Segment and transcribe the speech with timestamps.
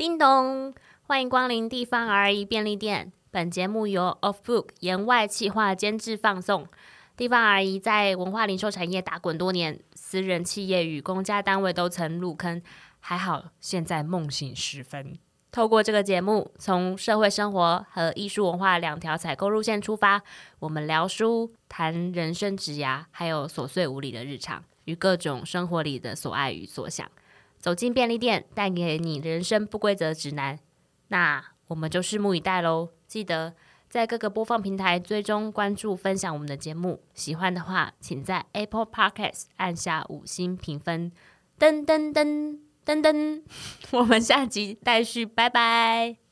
[0.00, 0.72] 叮咚，
[1.02, 3.12] 欢迎光临地方而已便利店。
[3.30, 6.66] 本节目由 Off Book 言外企划监制放送。
[7.18, 12.62] 地方而已在文化零售产业打滚多年，私人企业与公家单位都曾入坑，
[12.98, 15.18] 还好现在梦醒时分。
[15.52, 20.22] 透过这个节目，从社会生活和艺术文化两条采购路线出发，
[20.60, 27.06] 我们聊书、谈人生、职涯，还有琐碎无理的日常与各种生活里的所爱与所想。
[27.60, 30.58] 走进便利店，带给你人生不规则指南。
[31.08, 32.88] 那我们就拭目以待喽！
[33.06, 33.54] 记得
[33.88, 37.02] 在各个播放平台追踪、关注、分享我们的节目。
[37.14, 41.12] 喜欢的话，请在 Apple Podcast 按下五星评分。
[41.58, 43.42] 噔噔噔噔噔，
[43.92, 46.29] 我们下集待续，拜拜。